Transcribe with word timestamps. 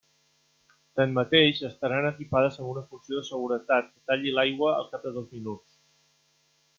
Tanmateix, 0.99 1.59
estaran 1.67 2.07
equipades 2.09 2.57
amb 2.63 2.71
una 2.71 2.83
funció 2.93 3.19
de 3.19 3.25
seguretat 3.29 3.91
que 3.93 4.03
talli 4.13 4.33
l'aigua 4.39 4.73
al 4.79 4.89
cap 4.95 5.05
de 5.09 5.13
dos 5.19 5.29
minuts. 5.39 5.77